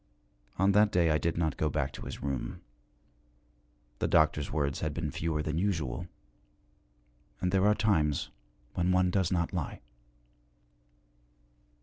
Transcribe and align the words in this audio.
On 0.57 0.71
that 0.71 0.91
day 0.91 1.11
I 1.11 1.19
did 1.19 1.37
not 1.37 1.57
go 1.57 1.69
back 1.69 1.91
to 1.93 2.07
his 2.07 2.23
room. 2.23 2.61
The 3.99 4.07
doctor's 4.07 4.49
words 4.51 4.79
had 4.79 4.95
been 4.95 5.11
fewer 5.11 5.43
than 5.43 5.59
usual, 5.59 6.07
and 7.39 7.51
there 7.51 7.67
are 7.67 7.75
times 7.75 8.31
when 8.73 8.91
one 8.91 9.11
does 9.11 9.31
not 9.31 9.53
lie. 9.53 9.79